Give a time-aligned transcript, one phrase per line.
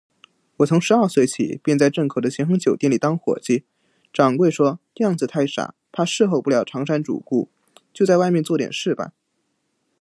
[0.57, 3.65] 我从十二岁起，便在镇口的咸亨酒店里当伙计，
[4.11, 7.49] 掌柜说，样子太傻，怕侍候不了长衫主顾，
[7.93, 9.13] 就在外面做点事罢。